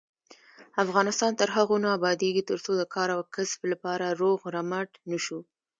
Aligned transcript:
افغانستان 0.83 1.31
تر 1.39 1.49
هغو 1.55 1.75
نه 1.83 1.89
ابادیږي، 1.97 2.43
ترڅو 2.49 2.71
د 2.77 2.83
کار 2.93 3.09
او 3.15 3.21
کسب 3.35 3.61
لپاره 3.71 4.05
روغ 4.21 4.39
رمټ 4.55 4.89
نشو. 5.09 5.39